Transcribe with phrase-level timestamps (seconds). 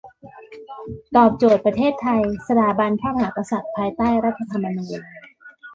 [1.15, 5.01] ตอบโจทย์ประเทศไทย สถาบันพระมหากษัตริย์ ภายใต้รัฐธรรมณูญ